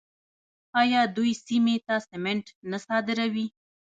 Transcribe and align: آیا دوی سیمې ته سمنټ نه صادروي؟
آیا 0.81 1.01
دوی 1.15 1.31
سیمې 1.45 1.75
ته 1.85 1.95
سمنټ 2.09 2.45
نه 2.69 2.77
صادروي؟ 2.85 3.47